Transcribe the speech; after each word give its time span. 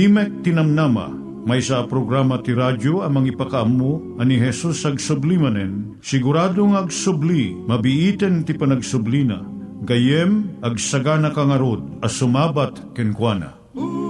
Timek 0.00 0.40
Tinamnama, 0.40 1.12
may 1.44 1.60
sa 1.60 1.84
programa 1.84 2.40
ti 2.40 2.56
radyo 2.56 3.04
amang 3.04 3.28
ipakaamu 3.28 4.16
ani 4.16 4.40
Jesus 4.40 4.88
ag 4.88 4.96
sublimanen, 4.96 6.00
siguradong 6.00 6.72
ag 6.72 6.88
subli, 6.88 7.52
mabiiten 7.52 8.40
ti 8.48 8.56
panagsublina, 8.56 9.44
gayem 9.84 10.56
ag 10.64 10.80
sagana 10.80 11.28
kangarod 11.36 11.84
as 12.00 12.16
sumabat 12.16 12.80
kenkwana. 12.96 13.60
umay 13.76 14.09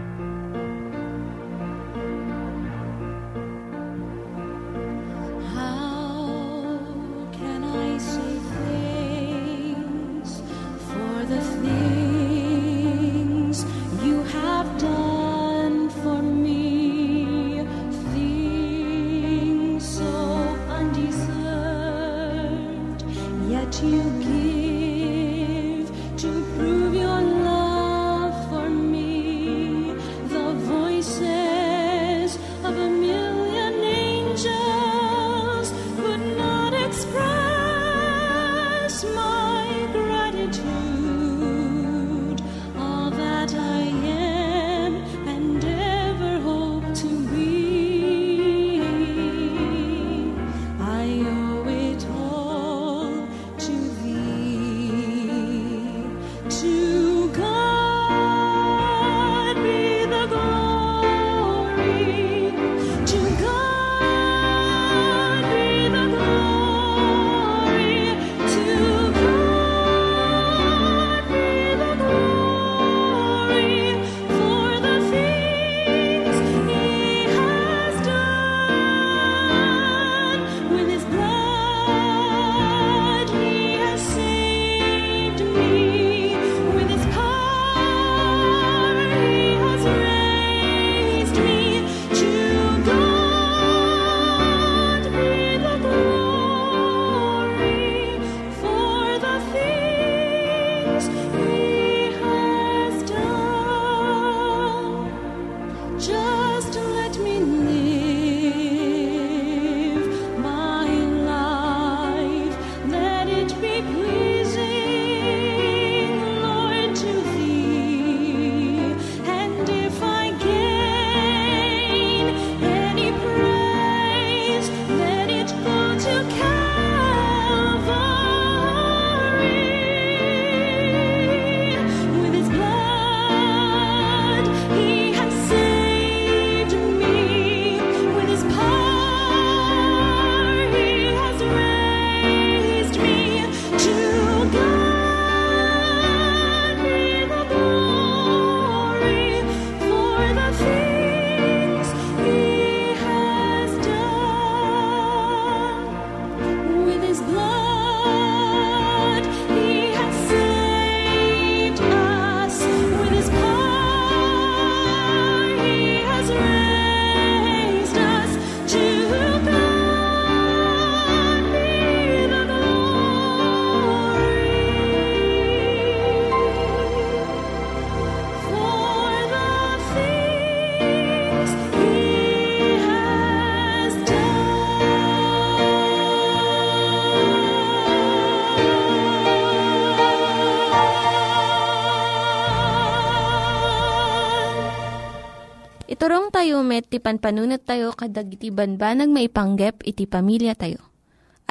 Met, 196.63 196.87
ti 196.87 196.97
panpanunat 197.03 197.67
tayo 197.67 197.91
kadag 197.91 198.31
iti 198.31 198.47
banbanag 198.47 199.11
maipanggep 199.11 199.83
iti 199.83 200.07
pamilya 200.07 200.55
tayo. 200.55 200.79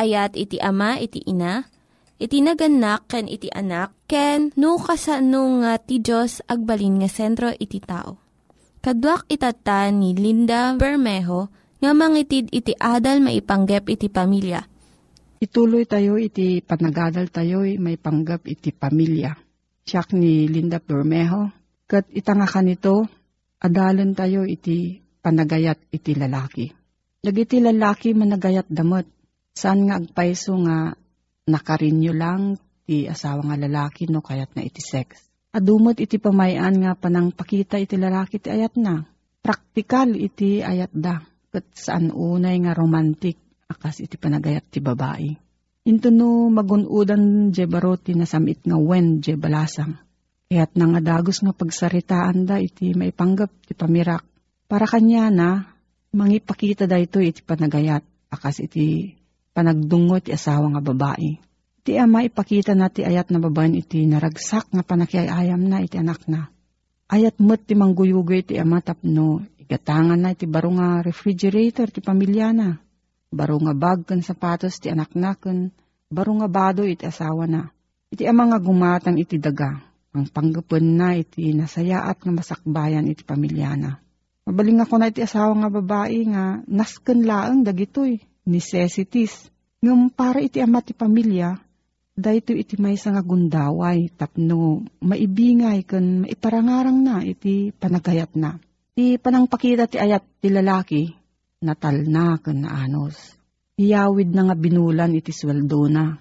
Ayat 0.00 0.32
iti 0.32 0.56
ama, 0.56 0.96
iti 0.96 1.20
ina, 1.28 1.68
iti 2.16 2.40
naganak, 2.40 3.04
ken 3.04 3.28
iti 3.28 3.52
anak, 3.52 3.92
ken 4.08 4.48
no 4.56 4.80
kasano 4.80 5.60
nga 5.60 5.76
ti 5.76 6.00
Diyos 6.00 6.40
agbalin 6.48 7.04
nga 7.04 7.08
sentro 7.12 7.52
iti 7.52 7.84
tao. 7.84 8.16
Kaduak 8.80 9.28
itata 9.28 9.92
ni 9.92 10.16
Linda 10.16 10.72
Bermejo 10.72 11.52
nga 11.84 11.92
mangitid 11.92 12.48
iti 12.48 12.72
adal 12.80 13.20
maipanggep 13.20 13.92
iti 13.92 14.08
pamilya. 14.08 14.64
Ituloy 15.40 15.84
tayo 15.84 16.16
iti 16.16 16.64
panagadal 16.64 17.28
tayo 17.28 17.64
may 17.64 17.96
panggap 18.00 18.44
iti 18.48 18.72
pamilya. 18.72 19.36
Siyak 19.84 20.12
ni 20.16 20.48
Linda 20.48 20.80
Bermejo. 20.80 21.52
Kat 21.84 22.06
itanga 22.12 22.46
ka 22.48 22.60
nito, 23.60 23.68
adalan 23.68 24.16
tayo 24.16 24.48
iti 24.48 25.04
panagayat 25.20 25.92
iti 25.92 26.16
lalaki. 26.16 26.72
Dagiti 27.20 27.60
lalaki 27.60 28.16
managayat 28.16 28.64
damot. 28.72 29.04
Saan 29.52 29.84
nga 29.84 30.00
agpaiso 30.00 30.56
nga 30.64 30.96
nakarinyo 31.44 32.16
lang 32.16 32.56
ti 32.88 33.04
asawa 33.04 33.44
nga 33.44 33.60
lalaki 33.60 34.08
no 34.08 34.24
kayat 34.24 34.56
na 34.56 34.64
iti 34.64 34.80
sex. 34.80 35.28
Adumot 35.52 36.00
iti 36.00 36.16
pamayan 36.16 36.80
nga 36.80 36.96
panang 36.96 37.34
pakita 37.34 37.76
iti 37.76 38.00
lalaki 38.00 38.40
ti 38.40 38.48
ayat 38.48 38.80
na. 38.80 39.04
Praktikal 39.44 40.16
iti 40.16 40.64
ayat 40.64 40.94
da. 40.96 41.20
Kat 41.50 41.66
saan 41.74 42.14
unay 42.14 42.56
nga 42.64 42.72
romantic 42.72 43.36
akas 43.68 44.00
iti 44.00 44.16
panagayat 44.16 44.70
ti 44.70 44.80
babae. 44.80 45.34
Into 45.84 46.08
no 46.14 46.48
magunudan 46.48 47.50
je 47.50 47.66
baroti 47.66 48.14
na 48.14 48.24
samit 48.24 48.62
nga 48.64 48.78
wen 48.78 49.20
je 49.20 49.34
balasang. 49.34 49.98
Kaya't 50.50 50.74
nga 50.74 50.98
dagos 50.98 51.46
nga 51.46 51.54
pagsaritaan 51.54 52.42
da 52.42 52.58
iti 52.58 52.90
maipanggap 52.90 53.70
ti 53.70 53.70
pamirak. 53.70 54.26
Para 54.66 54.82
kanya 54.82 55.30
na, 55.30 55.78
mangipakita 56.10 56.90
da 56.90 56.98
ito 56.98 57.22
iti 57.22 57.38
panagayat. 57.38 58.02
Akas 58.34 58.58
iti 58.58 59.14
panagdungo 59.54 60.18
ti 60.18 60.34
asawa 60.34 60.74
nga 60.74 60.82
babae. 60.82 61.38
Iti 61.86 61.94
ama 62.02 62.26
ipakita 62.26 62.74
na 62.74 62.90
ti 62.90 63.06
ayat 63.06 63.30
na 63.30 63.38
babaen 63.38 63.78
iti 63.78 64.02
naragsak 64.10 64.74
nga 64.74 64.82
panakiayayam 64.82 65.70
na 65.70 65.86
iti 65.86 66.02
anak 66.02 66.26
na. 66.26 66.50
Ayat 67.06 67.38
mo't 67.38 67.62
ti 67.62 67.78
mangguyugoy 67.78 68.42
ti 68.42 68.58
ama 68.58 68.82
tapno. 68.82 69.46
Igatangan 69.54 70.18
na 70.18 70.34
iti 70.34 70.50
baro 70.50 70.74
nga 70.74 70.98
refrigerator 70.98 71.94
ti 71.94 72.02
pamilya 72.02 72.50
na. 72.50 72.74
Baro 73.30 73.54
nga 73.62 73.70
bag 73.70 74.02
kan 74.02 74.18
sapatos 74.18 74.82
ti 74.82 74.90
anak 74.90 75.14
na 75.14 75.38
kan. 75.38 75.70
Baro 76.10 76.34
nga 76.42 76.50
bado 76.50 76.82
iti 76.82 77.06
asawa 77.06 77.46
na. 77.46 77.70
Iti 78.10 78.26
ama 78.26 78.50
nga 78.50 78.58
gumatang 78.58 79.14
iti 79.14 79.38
daga. 79.38 79.89
Ang 80.10 80.26
panggapon 80.26 80.82
na 80.98 81.14
iti 81.14 81.54
nasayaat 81.54 82.18
nga 82.18 82.32
masakbayan 82.34 83.06
iti 83.06 83.22
pamilya 83.22 83.78
na. 83.78 84.02
Mabaling 84.42 84.82
ako 84.82 84.94
na 84.98 85.06
iti 85.06 85.22
asawa 85.22 85.54
nga 85.54 85.70
babae 85.70 86.26
nga 86.26 86.58
nasken 86.66 87.22
laeng 87.22 87.62
dagitoy 87.62 88.18
necessities. 88.42 89.46
Ngam 89.78 90.10
para 90.10 90.42
iti 90.42 90.58
ama 90.58 90.82
ti 90.82 90.92
pamilya, 90.92 91.56
dahito 92.18 92.52
iti 92.52 92.76
maysa 92.76 93.14
nga 93.14 93.24
gundaway 93.24 94.12
tapno 94.12 94.84
maibingay 95.00 95.86
ken 95.88 96.26
maiparangarang 96.26 97.00
na 97.00 97.24
iti 97.24 97.72
panagayat 97.72 98.34
na. 98.36 98.60
Ti 98.92 99.16
panangpakita 99.16 99.88
ti 99.88 99.96
ayat 99.96 100.26
ti 100.42 100.52
lalaki, 100.52 101.08
natal 101.64 102.04
na 102.10 102.36
ken 102.42 102.66
naanos. 102.66 103.16
Iyawid 103.80 104.36
na 104.36 104.50
nga 104.50 104.56
binulan 104.58 105.16
iti 105.16 105.32
sweldo 105.32 105.88
na, 105.88 106.20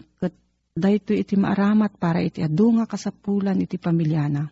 dahito 0.80 1.12
iti 1.12 1.36
maaramat 1.36 2.00
para 2.00 2.24
iti 2.24 2.40
adu 2.40 2.80
nga 2.80 2.88
kasapulan 2.88 3.60
iti 3.60 3.76
pamilyana. 3.76 4.48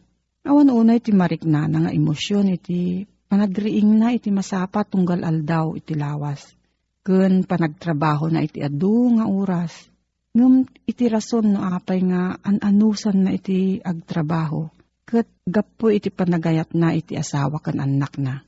Awan 0.48 0.72
una 0.72 0.96
iti 0.96 1.12
marikna 1.12 1.68
na 1.68 1.88
nga 1.88 1.92
emosyon 1.92 2.52
iti 2.52 3.04
panagriing 3.28 4.00
na 4.00 4.16
iti 4.16 4.32
masapa 4.32 4.84
tunggal 4.88 5.24
aldaw 5.24 5.76
iti 5.76 5.96
lawas. 5.96 6.56
Ken 7.04 7.48
panagtrabaho 7.48 8.28
na 8.32 8.44
iti 8.44 8.60
adu 8.60 9.20
nga 9.20 9.26
oras. 9.28 9.72
Ngem 10.36 10.68
iti 10.84 11.08
rason 11.08 11.56
no 11.56 11.64
apay 11.64 12.04
nga 12.04 12.36
an-anusan 12.44 13.28
na 13.28 13.32
iti 13.36 13.80
agtrabaho. 13.80 14.68
Ket 15.08 15.28
gapo 15.48 15.88
iti 15.88 16.12
panagayat 16.12 16.76
na 16.76 16.92
iti 16.92 17.16
asawa 17.16 17.64
ken 17.64 17.80
anak 17.80 18.20
na. 18.20 18.44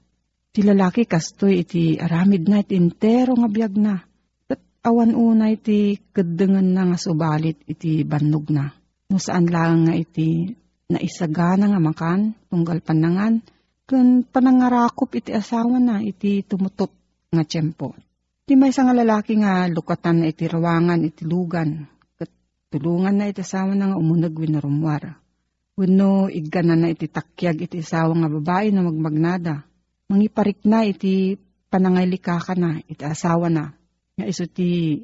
Ti 0.49 0.59
lalaki 0.65 1.07
kastoy 1.07 1.63
iti 1.63 1.95
aramid 1.95 2.51
na 2.51 2.59
iti 2.59 2.75
entero 2.75 3.35
nga 3.39 3.47
biyag 3.47 3.73
na. 3.79 3.95
Awan 4.79 5.11
una 5.11 5.51
iti 5.51 5.99
kedengen 6.15 6.71
na 6.71 6.87
nga 6.87 6.97
subalit 6.97 7.59
iti 7.67 8.07
bannog 8.07 8.47
na. 8.47 8.71
No 9.11 9.19
saan 9.19 9.51
lang 9.51 9.89
nga 9.89 9.95
iti 9.97 10.47
naisagana 10.87 11.67
nga 11.67 11.81
makan, 11.83 12.31
tunggal 12.47 12.79
panangan, 12.79 13.43
ken 13.83 14.23
panangarakop 14.23 15.11
iti 15.19 15.35
asawa 15.35 15.83
na 15.83 15.99
iti 15.99 16.45
tumutop 16.47 16.95
nga 17.27 17.43
tiyempo. 17.43 17.91
Di 18.47 18.57
may 18.57 18.71
nga 18.73 18.95
lalaki 18.95 19.37
nga 19.37 19.67
lukatan 19.69 20.23
na 20.23 20.31
iti 20.31 20.47
rawangan 20.47 21.05
iti 21.05 21.27
lugan. 21.27 21.85
Kat 22.17 22.31
tulungan 22.71 23.19
na 23.19 23.29
iti 23.29 23.43
asawa 23.43 23.75
na 23.75 23.93
nga 23.93 23.97
umunag 23.99 24.33
winarumwar. 24.33 25.03
Wano 25.75 26.31
igganan 26.31 26.81
na 26.81 26.89
iti 26.89 27.11
takyag 27.11 27.67
iti 27.67 27.83
asawa 27.83 28.15
nga 28.15 28.29
babae 28.31 28.71
na 28.71 28.81
magmagnada. 28.81 29.55
Mangiparik 30.09 30.63
na 30.65 30.87
iti 30.87 31.37
panangaylika 31.69 32.41
na 32.57 32.81
iti 32.87 33.03
asawa 33.05 33.51
na. 33.51 33.78
Nga 34.19 34.27
iso 34.27 34.43
ti 34.51 34.99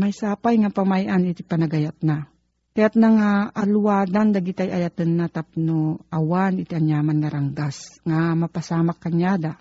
may 0.00 0.16
sapay 0.16 0.56
nga 0.56 0.72
pamayan 0.72 1.28
iti 1.28 1.44
panagayat 1.44 2.00
na. 2.00 2.24
Kaya't 2.72 2.96
na 2.96 3.08
nga 3.12 3.30
alwadan 3.52 4.32
dagitay 4.32 4.72
ayatan 4.72 5.16
na 5.16 5.28
tapno 5.28 6.00
awan 6.08 6.60
iti 6.60 6.72
anyaman 6.72 7.20
nga 7.20 7.32
ranggas 7.32 8.00
nga 8.04 8.32
mapasamak 8.32 8.96
kanyada. 9.00 9.60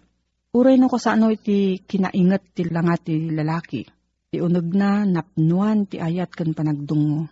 Uray 0.56 0.80
no 0.80 0.88
ko 0.88 0.96
sa 0.96 1.20
ano 1.20 1.28
iti 1.32 1.84
kinaingat 1.84 2.56
ti 2.56 2.64
langat 2.68 3.08
ti 3.08 3.32
lalaki. 3.32 3.84
Ti 4.32 4.40
uneg 4.40 4.68
na 4.72 5.04
napnuan 5.04 5.88
ti 5.88 6.00
ayat 6.00 6.32
kan 6.32 6.56
panagdungo. 6.56 7.28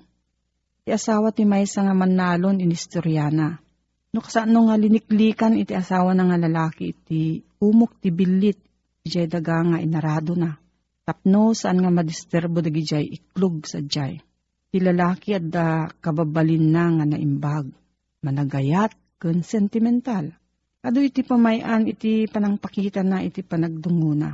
Ti 0.83 0.91
asawa 0.91 1.31
ti 1.31 1.47
maysa 1.47 1.83
nga 1.87 1.95
manalon 1.95 2.59
inistoryana. 2.63 3.55
No 4.15 4.19
kasano 4.19 4.67
nga 4.67 4.75
liniklikan 4.75 5.55
iti 5.55 5.75
asawa 5.75 6.11
na 6.11 6.27
nga 6.27 6.39
lalaki 6.39 6.91
iti 6.91 7.43
umok 7.59 8.03
ti 8.03 8.11
bilit 8.11 8.59
iti 9.03 9.27
daga 9.27 9.63
nga 9.63 9.77
inarado 9.83 10.35
na. 10.35 10.62
Tapno 11.03 11.51
saan 11.51 11.83
nga 11.83 11.91
madisterbo 11.91 12.63
dagi 12.63 12.83
jay 12.87 13.05
iklog 13.11 13.67
sa 13.67 13.83
jay. 13.83 14.23
Ti 14.71 14.77
lalaki 14.79 15.35
at 15.35 15.45
da 15.51 15.91
kababalin 15.91 16.71
na 16.71 16.95
nga 16.95 17.05
naimbag. 17.05 17.67
Managayat 18.23 18.95
ken 19.19 19.43
sentimental. 19.43 20.31
Ado 20.79 21.03
iti 21.03 21.27
pamayan 21.27 21.87
iti 21.91 22.23
panangpakita 22.31 23.03
na 23.03 23.19
iti 23.19 23.43
panagdunguna. 23.43 24.31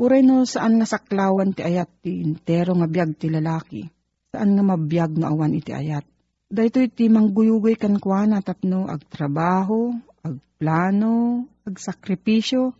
Uray 0.00 0.24
no 0.24 0.48
saan 0.48 0.80
nga 0.80 0.88
saklawan 0.88 1.52
ti 1.52 1.60
ayat 1.60 1.88
ti 2.00 2.24
intero 2.24 2.72
nga 2.80 2.88
biyag 2.88 3.20
ti 3.20 3.28
lalaki. 3.28 3.84
Saan 4.32 4.56
nga 4.56 4.64
mabiyag 4.64 5.20
no 5.20 5.28
awan 5.28 5.52
iti 5.52 5.76
ayat. 5.76 6.08
Dahito 6.48 6.80
iti 6.80 7.12
mangguyugoy 7.12 7.76
kan 7.76 8.00
kuana 8.00 8.40
tapno 8.40 8.88
agtrabaho, 8.88 9.92
agplano, 10.24 11.44
agsakripisyo, 11.68 12.72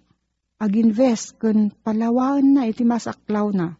ag-invest 0.61 1.41
kun 1.41 1.73
palawaan 1.73 2.53
na 2.53 2.69
iti 2.69 2.85
masaklaw 2.85 3.49
na. 3.57 3.73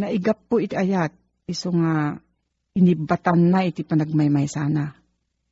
Naigap 0.00 0.48
po 0.48 0.56
iti 0.56 0.72
ayat, 0.72 1.12
iso 1.44 1.68
nga 1.76 2.16
inibatan 2.72 3.52
na 3.52 3.68
iti 3.68 3.84
panagmaymay 3.84 4.48
sana. 4.48 4.96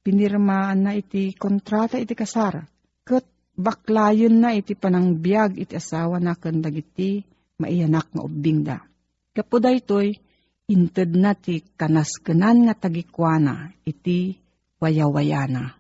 Pinirmaan 0.01 0.89
na 0.89 0.97
iti 0.97 1.37
kontrata 1.37 2.01
iti 2.01 2.17
kasar. 2.17 2.65
Kat 3.05 3.29
baklayon 3.61 4.41
na 4.41 4.57
iti 4.57 4.73
panangbiag 4.73 5.61
iti 5.61 5.77
asawa 5.77 6.17
na 6.17 6.33
kan 6.33 6.65
dagiti 6.65 7.21
maiyanak 7.61 8.09
nga 8.09 8.23
ubing 8.25 8.65
da. 8.65 8.81
Kapo 9.37 9.61
daytoy, 9.61 10.17
inted 10.73 11.13
na 11.13 11.37
ti 11.37 11.61
kanaskenan 11.77 12.65
nga 12.65 12.75
tagikwana 12.89 13.77
iti 13.85 14.33
wayawayana. 14.81 15.77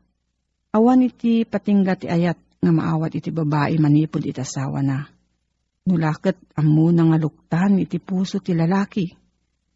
Awan 0.76 1.08
iti 1.08 1.48
patingga 1.48 1.96
ti 1.96 2.12
ayat 2.12 2.36
nga 2.58 2.72
maawat 2.74 3.14
iti 3.18 3.30
babae 3.30 3.78
manipod 3.78 4.26
iti 4.26 4.42
asawa 4.42 4.82
na. 4.82 5.06
Nulaket 5.88 6.36
amu 6.58 6.92
nga 6.92 7.16
luktan 7.16 7.80
iti 7.80 7.96
puso 8.02 8.42
ti 8.42 8.52
lalaki. 8.52 9.08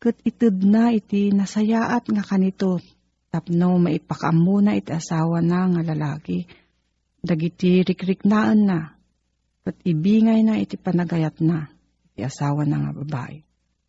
Kat 0.03 0.19
ited 0.27 0.67
na 0.67 0.91
iti 0.91 1.31
nasayaat 1.31 2.11
nga 2.11 2.23
kanito 2.27 2.83
tapno 3.33 3.81
maipakaamu 3.81 4.57
na 4.61 4.73
iti 4.77 4.93
asawa 4.93 5.41
na 5.41 5.71
nga 5.73 5.83
lalaki. 5.95 6.45
Dagiti 7.23 7.87
rikriknaan 7.87 8.61
na. 8.67 8.79
Kat 9.63 9.79
ibingay 9.87 10.43
na 10.43 10.59
iti 10.59 10.75
panagayat 10.75 11.39
na 11.41 11.71
iti 12.13 12.27
asawa 12.27 12.67
na 12.67 12.83
nga 12.83 12.93
babae. 12.93 13.41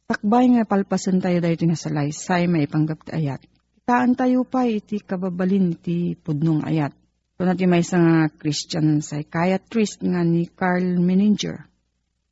Takbay 0.06 0.46
nga 0.54 0.64
palpasan 0.70 1.18
tayo 1.18 1.42
dahito 1.42 1.66
nga 1.66 1.76
salaysay 1.76 2.46
maipanggap 2.46 3.10
ti 3.10 3.12
ayat. 3.18 3.42
Taan 3.84 4.16
tayo 4.16 4.48
pa 4.48 4.64
iti 4.64 5.04
kababalin 5.04 5.76
iti 5.76 6.16
pudnong 6.16 6.64
ayat. 6.64 6.96
Ito 7.44 7.52
natin 7.52 7.76
may 7.76 7.84
isang 7.84 8.08
Christian 8.40 9.04
psychiatrist 9.04 10.00
nga 10.00 10.24
ni 10.24 10.48
Carl 10.48 10.96
Menninger. 10.96 11.68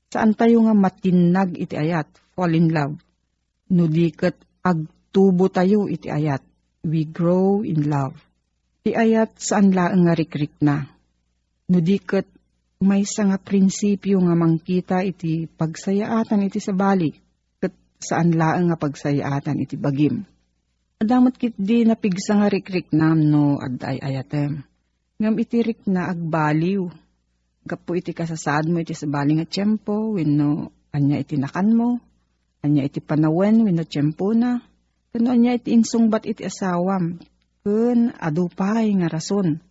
Saan 0.07 0.31
tayo 0.39 0.63
nga 0.63 0.71
matinag 0.71 1.51
iti 1.59 1.75
ayat, 1.75 2.07
fall 2.31 2.55
in 2.55 2.71
love. 2.71 2.95
Nudikat 3.75 4.39
agtubo 4.63 5.51
tayo 5.51 5.91
iti 5.91 6.07
ayat, 6.07 6.39
we 6.87 7.03
grow 7.03 7.59
in 7.59 7.91
love. 7.91 8.15
Ti 8.87 8.95
ayat 8.95 9.35
saan 9.35 9.75
laang 9.75 10.07
nga 10.07 10.15
rikrik 10.15 10.55
na. 10.63 10.87
Nudikat 11.67 12.31
may 12.79 13.03
nga 13.03 13.35
prinsipyo 13.35 14.15
nga 14.23 14.31
mangkita 14.31 15.03
iti 15.03 15.43
pagsayaatan 15.43 16.47
iti 16.47 16.63
sabali, 16.63 17.11
kat 17.59 17.75
saan 17.99 18.31
laang 18.31 18.71
nga 18.71 18.79
pagsayaatan 18.79 19.59
iti 19.59 19.75
bagim. 19.75 20.23
Adamot 21.03 21.35
kit 21.35 21.59
di 21.59 21.83
napigsa 21.83 22.39
nga 22.39 22.47
rikrik 22.47 22.95
nam 22.95 23.19
no 23.19 23.59
aday 23.59 23.99
ayatem. 23.99 24.70
Ngam 25.21 25.37
iti 25.37 25.61
rik 25.61 25.85
na 25.85 26.09
agbaliw. 26.09 26.89
Gapo 27.61 27.93
iti 27.93 28.09
kasasad 28.09 28.65
mo 28.65 28.81
iti 28.81 28.97
sabali 28.97 29.37
nga 29.37 29.45
tiyempo, 29.45 30.17
wenno 30.17 30.73
anya 30.89 31.21
iti 31.21 31.37
nakan 31.37 31.69
mo, 31.77 31.89
anya 32.65 32.81
iti 32.81 32.97
panawen 33.05 33.61
wenno 33.61 33.85
tiyempo 33.85 34.33
na, 34.33 34.57
kano 35.13 35.29
anya 35.29 35.53
iti 35.53 35.69
insungbat 35.77 36.25
iti 36.25 36.41
asawam, 36.41 37.21
kun 37.61 38.09
adupay 38.17 38.89
nga 38.97 39.13
rason 39.13 39.61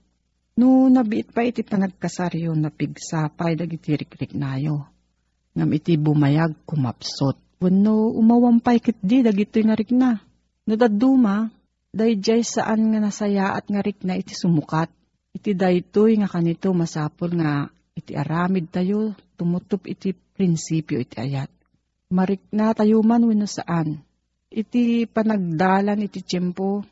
No, 0.60 0.92
nabiit 0.92 1.32
pa 1.32 1.40
iti 1.40 1.64
panagkasaryo 1.64 2.52
na 2.52 2.68
pigsapay 2.68 3.56
dagiti 3.56 3.96
rikrik 3.96 4.36
nayo. 4.36 4.92
Ngam 5.56 5.70
iti 5.72 5.96
bumayag 5.96 6.52
kumapsot. 6.68 7.40
Wano 7.64 8.12
umawampay 8.12 8.76
kit 8.84 9.00
di 9.00 9.24
dagito 9.24 9.56
nga 9.64 9.72
rik 9.72 9.88
na. 9.88 10.20
No 10.68 10.76
daduma, 10.76 11.48
dayjay 11.96 12.44
saan 12.44 12.92
nga 12.92 13.00
nasaya 13.00 13.56
at 13.56 13.72
nga 13.72 13.80
rik 13.80 14.04
na 14.04 14.20
iti 14.20 14.36
sumukat. 14.36 14.92
Iti 15.30 15.54
daytoy 15.54 16.18
nga 16.18 16.28
kanito 16.28 16.74
masapol 16.74 17.38
nga 17.38 17.70
iti 17.94 18.18
aramid 18.18 18.66
tayo 18.74 19.14
tumutup 19.38 19.86
iti 19.86 20.10
prinsipyo 20.12 20.98
iti 20.98 21.16
ayat. 21.22 21.50
Marik 22.10 22.50
na 22.50 22.74
tayo 22.74 22.98
man 23.06 23.22
wano 23.22 23.46
saan. 23.46 24.02
Iti 24.50 25.06
panagdalan 25.06 26.02
iti 26.02 26.26
tiyempo, 26.26 26.82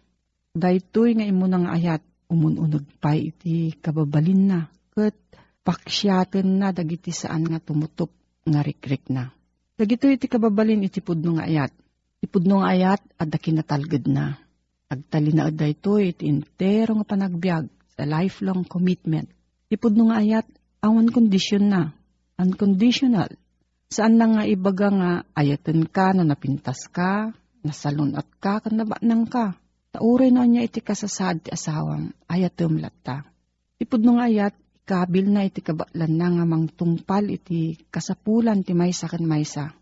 daytoy 0.54 1.18
nga 1.18 1.26
imo 1.26 1.50
nga 1.50 1.74
ayat 1.74 2.02
umununod 2.30 2.86
pa 3.02 3.18
iti 3.18 3.74
kababalin 3.82 4.42
na. 4.46 4.60
Kat 4.94 5.18
paksyaten 5.66 6.62
na 6.62 6.70
dagiti 6.70 7.10
saan 7.10 7.50
nga 7.50 7.58
tumutop 7.58 8.14
nga 8.46 8.62
rikrik 8.62 9.10
na. 9.10 9.34
Dagito 9.74 10.06
iti 10.06 10.30
kababalin 10.30 10.86
iti 10.86 11.02
pudno 11.02 11.34
nga 11.38 11.50
ayat. 11.50 11.74
Iti 12.22 12.26
pudno 12.30 12.62
nga 12.62 12.70
ayat 12.70 13.02
at 13.18 13.34
kinatalgad 13.34 14.06
na. 14.06 14.38
Agtali 14.86 15.34
na 15.34 15.50
ito 15.50 15.98
iti 15.98 16.30
intero 16.30 16.94
nga 17.02 17.06
panagbiag 17.06 17.66
sa 17.98 18.06
lifelong 18.06 18.62
commitment. 18.62 19.26
Iti 19.66 19.74
pudno 19.74 20.14
nga 20.14 20.22
ayat 20.22 20.46
awan 20.86 21.10
kondisyon 21.10 21.66
na. 21.66 21.90
Unconditional. 22.38 23.34
Saan 23.90 24.14
na 24.14 24.30
nga 24.30 24.42
ibaga 24.46 24.94
nga 24.94 25.10
ayaten 25.34 25.90
ka 25.90 26.14
no 26.14 26.22
napintas 26.22 26.86
ka, 26.86 27.34
nasalun 27.66 28.14
at 28.14 28.30
ka, 28.38 28.62
kanabanang 28.62 29.26
ka 29.26 29.58
Tauray 29.88 30.28
na 30.28 30.44
niya 30.44 30.68
iti 30.68 30.84
kasasad 30.84 31.48
ti 31.48 31.48
asawam, 31.48 32.12
ayat 32.28 32.52
tumlatta. 32.60 33.24
Ipod 33.80 34.04
nung 34.04 34.20
ayat, 34.20 34.52
ikabil 34.84 35.32
na 35.32 35.48
iti 35.48 35.64
kabatlan 35.64 36.12
na 36.12 36.28
nga 36.28 36.44
mangtungpal 36.44 37.24
iti 37.32 37.76
kasapulan 37.88 38.60
ti 38.60 38.76
maysa 38.76 39.08
kan 39.08 39.24
maysa. 39.24 39.72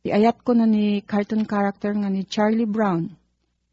Ti 0.00 0.16
ayat 0.16 0.40
ko 0.40 0.56
na 0.56 0.64
ni 0.64 1.04
cartoon 1.04 1.44
character 1.44 1.92
nga 1.92 2.08
ni 2.08 2.24
Charlie 2.24 2.68
Brown, 2.68 3.12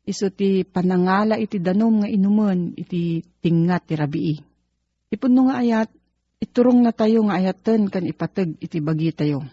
iso 0.08 0.32
ti 0.32 0.64
panangala 0.64 1.36
iti 1.36 1.60
danom 1.60 2.02
nga 2.02 2.08
inuman 2.08 2.72
iti 2.80 3.20
tingat 3.44 3.92
ti 3.92 3.94
rabii. 4.00 4.36
Ipod 5.12 5.32
nung 5.36 5.52
ayat, 5.52 5.92
iturong 6.40 6.80
na 6.80 6.96
tayo 6.96 7.28
nga 7.28 7.36
ayaten 7.44 7.92
kan 7.92 8.08
ipatag 8.08 8.56
iti 8.64 8.80
bagi 8.80 9.12
tayo. 9.12 9.44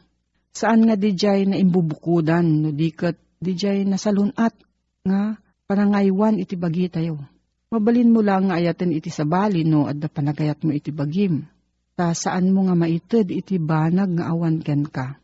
Saan 0.54 0.86
nga 0.86 0.94
dijay 0.94 1.50
na 1.50 1.58
imbubukudan 1.58 2.46
no 2.62 2.70
dikat 2.70 3.18
dijay 3.42 3.82
na 3.82 3.98
salunat 3.98 4.54
nga 5.02 5.34
panangaywan 5.66 6.38
iti 6.38 6.54
bagi 6.54 6.86
tayo. 6.86 7.18
Mabalin 7.74 8.14
mo 8.14 8.22
lang 8.22 8.54
nga 8.54 8.62
ayaten 8.62 8.94
iti 8.94 9.10
sabali 9.10 9.66
no 9.66 9.90
at 9.90 9.98
panagayat 9.98 10.62
mo 10.62 10.70
iti 10.70 10.94
bagim. 10.94 11.42
Ta 11.98 12.14
saan 12.14 12.54
mo 12.54 12.70
nga 12.70 12.78
maited 12.78 13.34
iti 13.34 13.58
banag 13.58 14.14
nga 14.14 14.30
awan 14.30 14.62
ken 14.62 14.86
ka. 14.86 15.18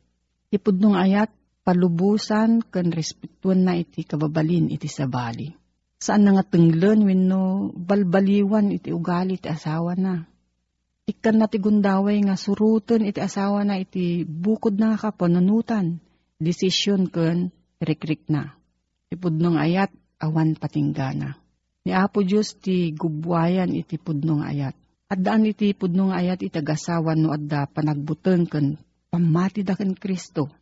Ipudnong 0.51 0.99
ayat 0.99 1.31
palubusan 1.65 2.65
ken 2.67 2.91
respetuan 2.91 3.69
na 3.69 3.77
iti 3.77 4.03
kababalin 4.05 4.73
iti 4.73 4.89
sabali. 4.89 5.53
Saan 6.01 6.25
na 6.25 6.41
nga 6.41 6.45
tenglen 6.49 7.05
wenno 7.05 7.71
balbaliwan 7.77 8.73
iti 8.73 8.89
ugali 8.89 9.37
iti 9.37 9.53
asawa 9.53 9.93
na. 10.01 10.25
Ikan 11.05 11.37
na 11.37 11.47
ti 11.51 11.61
gundaway 11.61 12.23
nga 12.25 12.41
suruten 12.41 13.05
iti 13.05 13.21
asawa 13.21 13.67
na 13.69 13.77
iti 13.77 14.25
bukod 14.25 14.81
na 14.81 14.97
nga 14.97 15.13
kapanunutan. 15.13 16.01
Desisyon 16.41 17.13
ken 17.13 17.53
rikrik 17.85 18.33
na. 18.33 18.57
Ipudnong 19.13 19.61
ayat 19.61 19.93
awan 20.23 20.57
patinggana. 20.57 21.37
Ni 21.85 21.93
Apo 21.97 22.21
Diyos 22.21 22.57
ti 22.61 22.93
gubwayan 22.93 23.73
iti 23.73 23.97
pudnong 23.97 24.45
ayat. 24.45 24.77
At 25.11 25.21
daan 25.21 25.49
iti 25.49 25.73
pudnong 25.75 26.13
ayat 26.15 26.45
itagasawan 26.45 27.19
no 27.19 27.35
adda 27.35 27.67
panagbuteng 27.67 28.47
ken 28.47 28.79
pamati 29.11 29.67
da 29.67 29.75
ken 29.75 29.97
Kristo. 29.99 30.60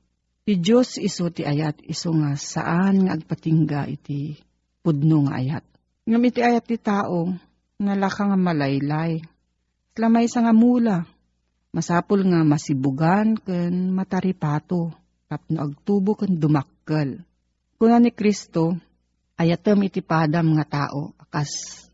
Ti 0.49 0.57
Diyos 0.57 0.97
iso 0.97 1.29
ti 1.29 1.45
ayat 1.45 1.85
iso 1.85 2.09
nga 2.09 2.33
saan 2.33 3.05
nga 3.05 3.21
agpatingga 3.21 3.85
iti 3.85 4.33
pudnong 4.81 5.29
ayat. 5.29 5.61
Ngam 6.09 6.25
iti 6.25 6.41
ayat 6.41 6.65
ti 6.65 6.81
tao 6.81 7.29
nga 7.77 7.93
laka 7.93 8.33
nga 8.33 8.39
malaylay. 8.41 9.21
Lamay 10.01 10.25
sa 10.25 10.41
nga 10.41 10.57
mula. 10.57 11.05
Masapul 11.69 12.25
nga 12.33 12.49
masibugan 12.49 13.37
ken 13.37 13.93
mataripato. 13.93 14.89
Tapno 15.29 15.69
agtubo 15.69 16.17
ken 16.17 16.41
dumakkel. 16.41 17.21
Kuna 17.77 18.01
ni 18.01 18.09
Kristo, 18.09 18.73
ayatem 19.37 19.85
iti 19.85 20.01
padam 20.01 20.57
nga 20.57 20.65
tao, 20.65 21.13
akas 21.29 21.85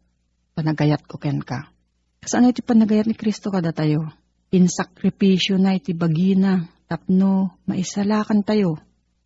panagayat 0.55 1.03
ko 1.11 1.19
ken 1.19 1.43
ka. 1.43 1.75
Saan 2.23 2.47
iti 2.47 2.63
panagayat 2.63 3.11
ni 3.11 3.19
Kristo 3.19 3.51
kada 3.51 3.75
tayo? 3.75 4.15
Insakripisyo 4.55 5.59
na 5.59 5.75
iti 5.75 5.91
bagina, 5.91 6.71
tapno 6.89 7.59
maisalakan 7.69 8.45
tayo. 8.45 8.81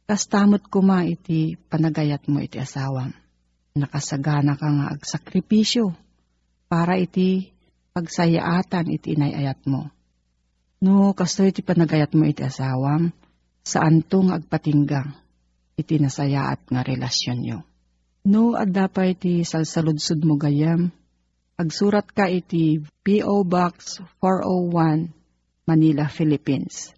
Kastamot 0.09 0.65
kuma 0.73 1.05
iti 1.05 1.61
panagayat 1.69 2.25
mo 2.33 2.41
iti 2.41 2.57
asawam. 2.57 3.13
Nakasagana 3.77 4.57
ka 4.57 4.69
nga 4.73 4.87
agsakripisyo 4.97 5.93
para 6.67 6.97
iti 6.97 7.53
pagsayaatan 7.93 8.89
iti 8.89 9.19
inayayat 9.19 9.69
mo. 9.69 9.93
No, 10.81 11.13
kasto 11.13 11.45
iti 11.45 11.61
panagayat 11.61 12.15
mo 12.15 12.25
iti 12.25 12.41
asawam, 12.47 13.11
saan 13.67 14.01
to 14.07 14.25
nga 14.25 14.39
agpatingga 14.39 15.03
iti 15.79 15.99
nasayaat 16.01 16.71
nga 16.71 16.81
relasyon 16.83 17.39
nyo. 17.43 17.59
No, 18.29 18.59
adda 18.59 18.91
pa 18.91 19.07
iti 19.07 19.47
salsaludsud 19.47 20.27
mo 20.27 20.35
gayam. 20.39 20.91
Agsurat 21.59 22.07
ka 22.07 22.31
iti 22.31 22.79
P.O. 23.03 23.43
Box 23.43 23.99
401, 24.23 25.11
Manila, 25.67 26.07
Philippines. 26.07 26.98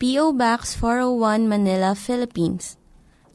P.O. 0.00 0.32
Box 0.32 0.72
401 0.80 1.44
Manila, 1.44 1.92
Philippines. 1.92 2.80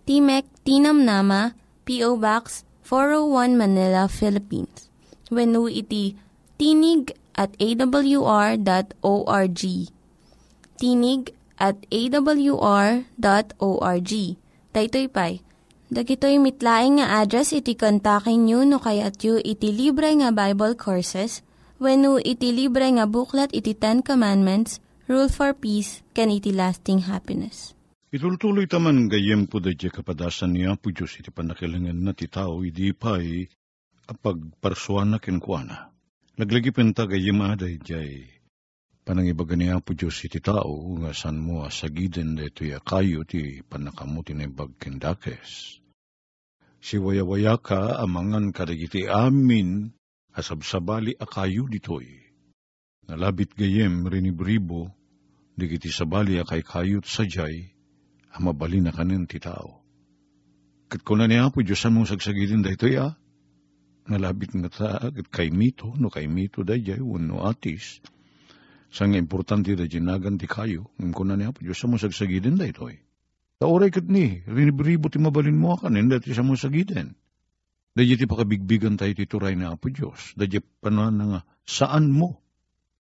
Timek 0.09 0.49
Tinam 0.65 1.05
Nama, 1.05 1.53
P.O. 1.85 2.17
Box 2.17 2.65
401 2.81 3.53
Manila, 3.53 4.09
Philippines. 4.09 4.89
When 5.29 5.53
iti 5.69 6.17
tinig 6.57 7.13
at 7.37 7.53
awr.org. 7.61 9.61
Tinig 10.81 11.23
at 11.61 11.77
awr.org. 11.93 13.05
Daytoy 14.73 15.07
pa'y 15.07 15.45
Dagitoy 15.85 16.41
mitlaing 16.41 16.97
nga 16.97 17.21
address 17.21 17.53
iti 17.53 17.77
kontakin 17.77 18.49
nyo 18.49 18.65
no 18.65 18.81
kayat 18.81 19.21
yu 19.21 19.37
iti 19.37 19.69
libre 19.69 20.09
nga 20.17 20.33
Bible 20.33 20.73
Courses 20.73 21.45
when 21.77 22.01
iti 22.25 22.49
libre 22.49 22.89
nga 22.89 23.05
buklat 23.05 23.53
iti 23.53 23.77
Ten 23.77 24.01
Commandments, 24.01 24.81
Rule 25.05 25.29
for 25.29 25.53
Peace, 25.53 26.01
can 26.17 26.33
iti 26.33 26.49
lasting 26.49 27.05
happiness. 27.05 27.77
Itultuloy 28.09 28.65
taman 28.65 29.05
gayem 29.05 29.45
po 29.45 29.61
da 29.61 29.69
kapadasan 29.69 30.57
niya 30.57 30.73
po 30.81 30.89
Diyos 30.89 31.21
iti 31.21 31.29
panakilangan 31.29 31.93
na 31.93 32.17
ti 32.17 32.25
tao 32.25 32.65
idi 32.65 32.89
pa'y 32.89 33.45
apagparsuan 34.09 35.13
na 35.13 35.21
kinkwana. 35.21 35.93
Laglagi 36.41 36.73
penta 36.73 37.05
gayem 37.05 37.37
aday 37.37 37.77
jay 37.85 38.25
panangibaga 39.05 39.53
niya 39.53 39.77
po 39.77 39.93
Diyos 39.93 40.17
iti 40.25 40.41
tao 40.41 40.97
nga 40.97 41.13
san 41.13 41.37
mo 41.37 41.61
asagiden 41.61 42.33
da 42.33 42.49
ito 42.49 42.65
kayo 42.81 43.21
ti 43.29 43.61
panakamuti 43.61 44.33
na 44.33 44.49
ibagkindakes. 44.49 45.85
Si 46.81 46.97
wayawaya 46.97 47.61
ka 47.61 48.01
amangan 48.01 48.49
kadagiti 48.49 49.05
amin 49.05 49.93
asabsabali 50.33 51.13
akayo 51.13 51.69
ditoy. 51.69 52.24
Nalabit 53.05 53.53
gayem 53.53 54.05
rinibribo 54.09 54.89
di 55.53 55.69
kiti 55.69 55.93
sabali 55.93 56.41
kay 56.41 56.65
kayot 56.65 57.05
sajay, 57.05 57.69
ang 58.33 58.43
mabali 58.49 58.81
na 58.81 58.91
kanin 58.91 59.29
ti 59.29 59.37
tao. 59.39 59.85
Kat 60.89 61.01
ko 61.05 61.13
na 61.17 61.29
niya 61.29 61.53
po, 61.53 61.61
Diyos 61.61 61.85
mong 61.85 62.09
sagsagilin 62.09 62.65
da 62.65 62.73
ito 62.73 62.89
ya, 62.89 63.13
nalabit 64.09 64.57
nga 64.57 64.69
ta, 64.69 64.89
kat 65.13 65.27
kay 65.31 65.49
mito, 65.53 65.93
no 65.97 66.09
kay 66.09 66.25
mito 66.25 66.65
da 66.65 66.77
jay, 66.77 66.99
no 67.01 67.45
atis, 67.45 68.01
sa 68.89 69.05
nga 69.05 69.17
importante 69.17 69.73
da 69.73 69.85
jinagan 69.85 70.37
ti 70.37 70.45
kayo, 70.45 70.89
ngam 70.97 71.13
ko 71.13 71.21
na 71.25 71.37
niya 71.37 71.53
po, 71.53 71.61
Diyos 71.61 71.81
mong 71.85 72.01
sagsagilin 72.01 72.57
da 72.57 72.65
ito 72.67 72.89
eh. 72.89 73.01
Ta 73.55 73.71
oray 73.71 73.87
kat 73.93 74.09
ni, 74.11 74.43
rinibribo 74.43 75.07
ti 75.07 75.17
mabalin 75.21 75.55
mo 75.55 75.79
kanin, 75.79 76.11
dati 76.11 76.35
sa 76.35 76.43
mong 76.43 76.59
sagilin. 76.59 77.15
Dadya 77.95 78.19
ti 78.19 78.27
pakabigbigan 78.27 78.99
tayo 78.99 79.15
ti 79.15 79.23
turay 79.23 79.55
na 79.55 79.71
Apo 79.71 79.87
Diyos. 79.87 80.35
Dadya 80.35 80.59
panan 80.83 81.15
nga 81.15 81.39
saan 81.63 82.11
mo. 82.11 82.43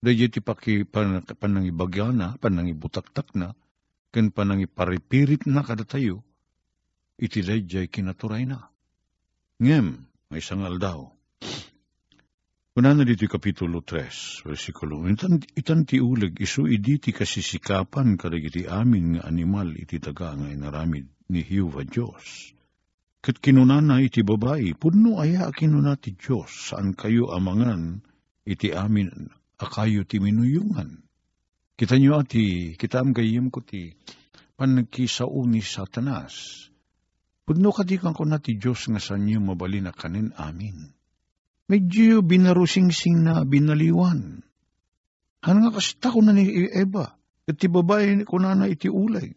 Dadya 0.01 0.33
ti 0.33 0.41
paki 0.41 0.81
pan, 0.89 1.21
panangibagya 1.21 2.09
na, 2.09 2.33
panangibutaktak 2.41 3.37
na, 3.37 3.53
ken 4.09 4.33
panangiparipirit 4.33 5.45
na 5.45 5.61
kada 5.61 5.85
tayo. 5.85 6.25
Iti 7.21 7.45
dadya 7.45 7.85
kinaturay 7.85 8.49
na. 8.49 8.73
Ngem, 9.61 10.09
may 10.33 10.41
sangal 10.41 10.81
daw. 10.81 11.05
Una 12.73 12.97
na 12.97 13.05
dito 13.05 13.29
kapitulo 13.29 13.85
3, 13.85 14.41
versikulo. 14.47 15.05
Itan, 15.05 15.37
itan 15.53 15.85
ti 15.85 16.01
uleg, 16.01 16.33
isu 16.39 16.65
idi 16.65 16.97
ti 16.97 17.13
kasisikapan 17.13 18.17
kadagiti 18.17 18.65
amin 18.65 19.19
nga 19.19 19.27
animal 19.29 19.75
iti 19.77 20.01
taga 20.01 20.33
nga 20.33 20.49
inaramid 20.49 21.05
ni 21.29 21.45
Hiuva 21.45 21.85
Diyos. 21.85 22.57
Kat 23.21 23.37
kinunana 23.37 24.01
iti 24.01 24.25
babae, 24.25 24.73
puno 24.73 25.21
aya 25.21 25.53
kinuna 25.53 25.93
ti 25.93 26.17
Diyos, 26.17 26.73
saan 26.73 26.97
kayo 26.97 27.29
amangan, 27.29 28.01
iti 28.49 28.73
amin, 28.73 29.29
akayo 29.61 30.03
ti 30.03 30.17
minuyungan. 30.17 31.01
Kita 31.77 31.97
nyo 31.97 32.21
ati, 32.21 32.77
kita 32.77 33.01
am 33.01 33.13
gayim 33.13 33.49
ko 33.49 33.65
ti, 33.65 33.93
panagkisao 34.57 35.41
ni 35.49 35.65
satanas. 35.65 36.67
Puno 37.41 37.73
ka 37.73 37.81
di 37.81 37.97
kang 37.97 38.13
kuna 38.13 38.37
ti 38.37 38.55
Diyos 38.57 38.85
nga 38.85 39.01
sa 39.01 39.17
inyo 39.17 39.41
mabali 39.41 39.81
na 39.81 39.89
kanin 39.89 40.29
amin. 40.37 40.93
Medyo 41.65 42.21
binarusing-sing 42.21 43.25
na 43.25 43.41
binaliwan. 43.41 44.45
Ano 45.41 45.57
nga 45.65 45.71
kasta 45.73 46.13
ko 46.13 46.21
na 46.21 46.37
ni 46.37 46.69
Eva, 46.69 47.17
at 47.49 47.55
ti 47.57 47.65
babae 47.65 48.21
ko 48.29 48.37
na 48.37 48.53
na 48.53 48.69
iti 48.69 48.85
ulay. 48.85 49.33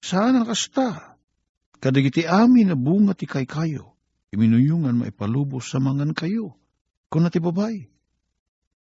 Saan 0.00 0.40
ang 0.40 0.48
kasta? 0.48 1.16
Kadagiti 1.76 2.24
amin 2.24 2.72
na 2.72 2.76
bunga 2.80 3.12
ti 3.12 3.28
kay 3.28 3.44
kayo, 3.44 3.92
iminuyungan 4.32 5.04
maipalubos 5.04 5.68
sa 5.68 5.76
mangan 5.76 6.16
kayo, 6.16 6.56
kung 7.12 7.28
ti 7.28 7.36
babay. 7.36 7.93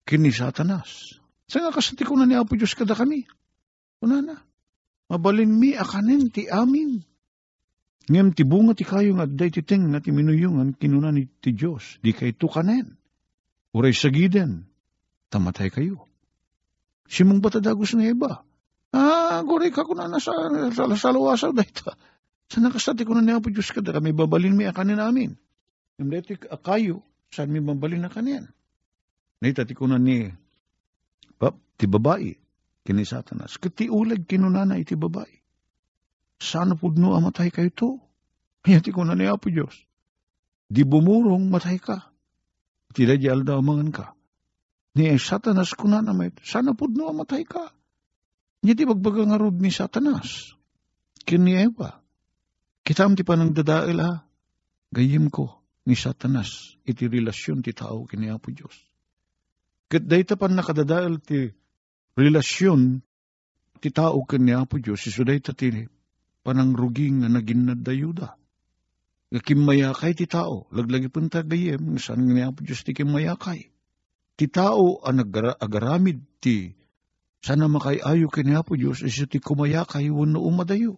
Kini 0.03 0.31
satanas. 0.36 1.15
Sa 1.48 1.63
nga 1.63 1.72
kasati 1.72 2.03
ko 2.03 2.19
na 2.19 2.27
ni 2.27 2.36
Apo 2.36 2.55
Diyos 2.60 2.75
kada 2.75 2.95
kami. 2.95 3.24
Kuna 4.03 4.19
na. 4.19 4.36
Mabalin 5.07 5.51
mi 5.51 5.75
akanin 5.75 6.31
ti 6.31 6.48
amin. 6.51 7.03
Ngem 8.12 8.36
ti 8.36 8.43
bunga 8.43 8.75
ti 8.75 8.83
kayo 8.83 9.15
nga 9.15 9.24
agday 9.24 9.48
ti 9.48 9.63
ting 9.63 9.88
na 9.88 10.03
ti 10.03 10.12
minuyungan 10.12 10.75
kinuna 10.75 11.16
ni 11.16 11.27
ti 11.39 11.55
Diyos. 11.55 12.03
Di 12.03 12.11
kay 12.11 12.35
tukanen. 12.35 13.00
Uray 13.72 13.96
sagiden. 13.96 14.68
Tamatay 15.31 15.72
kayo. 15.72 16.03
Simong 17.07 17.39
batadagos 17.39 17.96
nga 17.96 18.03
iba. 18.03 18.31
Ah, 18.94 19.42
goray 19.42 19.74
ka 19.74 19.87
kuna 19.87 20.05
na 20.05 20.20
sa, 20.20 20.35
sa, 20.75 20.83
sa 20.94 21.09
lawasaw 21.16 21.55
dahita. 21.55 21.96
Sa 22.51 22.59
nakastati 22.61 23.07
ko 23.07 23.16
na 23.16 23.24
niya 23.24 23.42
po 23.42 23.50
Diyos 23.50 23.72
kada 23.72 23.96
kami 23.96 24.11
babalin 24.11 24.53
mi 24.53 24.68
akanin 24.68 25.00
namin. 25.00 25.33
Yung 25.98 26.09
dati 26.11 26.37
kayo, 26.37 27.01
saan 27.31 27.50
mi 27.50 27.63
babalin 27.63 28.05
na 28.05 28.11
ko 29.51 29.92
na 29.92 30.00
ni 30.00 30.32
pap, 31.36 31.60
ti 31.75 31.86
babae, 31.90 32.32
kini 32.88 33.03
satanas. 33.03 33.60
Kati 33.60 33.92
ulag 33.92 34.24
kinunana 34.24 34.79
iti 34.79 34.96
babae. 34.96 35.44
Sana 36.40 36.75
po 36.79 36.92
no 36.96 37.16
amatay 37.16 37.51
kayo 37.51 37.72
to? 37.75 37.90
Kaya 38.64 38.79
ti 38.79 38.96
ko 38.96 39.03
na 39.03 39.16
niya 39.16 39.36
po 39.36 39.51
Diyos. 39.51 39.75
Di 40.72 40.88
bumurong 40.88 41.51
matay 41.51 41.77
ka. 41.79 42.16
Tila 42.96 43.20
di 43.20 43.27
alda 43.27 43.60
amangan 43.60 43.92
ka. 43.92 44.06
Ni 44.96 45.12
satanas 45.20 45.75
ko 45.75 45.92
na 45.92 46.00
naman. 46.00 46.32
Sana 46.40 46.72
po 46.72 46.88
no 46.88 47.12
amatay 47.12 47.44
ka. 47.44 47.75
Niya 48.64 48.88
magbagang 48.88 49.36
arod 49.36 49.60
ni 49.60 49.68
satanas. 49.68 50.56
Kini 51.27 51.60
Eva. 51.60 52.00
Kitam 52.84 53.16
ti 53.16 53.27
panang 53.27 53.51
dadail 53.51 54.00
ha. 54.00 54.24
Gayim 54.94 55.27
ko 55.27 55.64
ni 55.84 55.96
satanas 56.00 56.79
iti 56.88 57.08
relasyon 57.08 57.64
ti 57.64 57.75
tao 57.75 58.08
kini 58.08 58.32
Apo 58.32 58.51
Diyos. 58.51 58.93
Kat 59.94 60.10
dayta 60.10 60.34
pan 60.34 60.58
nakadadail 60.58 61.22
ti 61.22 61.53
relasyon 62.18 62.98
ti 63.77 63.94
tao 63.94 64.25
kini 64.25 64.58
Apo 64.58 64.82
Diyos 64.82 65.06
iso 65.06 65.22
dayta 65.22 65.53
ti 65.53 65.70
panang 66.42 66.74
ruging 66.74 67.22
nga 67.22 67.29
naging 67.29 67.70
nadayuda. 67.70 68.34
Kimayakay 69.34 70.18
ti 70.18 70.25
tao, 70.25 70.66
laglagi 70.74 71.14
punta 71.14 71.46
gayem, 71.46 72.01
saan 72.01 72.25
nga 72.25 72.34
ni 72.34 72.42
Apo 72.42 72.66
Diyos 72.66 72.82
ti 72.82 72.98
kimayakay. 72.98 73.70
Ti 74.34 74.46
tao 74.50 74.98
ang 75.06 75.22
agaramid 75.62 76.25
ti 76.42 76.74
sana 77.46 77.70
makayayo 77.70 78.34
kini 78.34 78.58
Apo 78.58 78.74
Diyos 78.74 79.06
iso 79.06 79.29
ti 79.29 79.38
kumayakay 79.38 80.10
wano 80.10 80.42
umadayo. 80.42 80.98